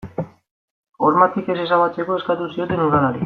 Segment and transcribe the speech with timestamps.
[1.09, 3.19] Hormatik ez ezabatzeko eskatu zioten udalari.